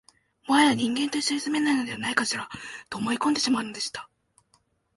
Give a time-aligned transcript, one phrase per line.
[0.47, 2.49] もはや人間と一緒に住めないのではないかしら、
[2.89, 4.09] と思い込んでしまうのでした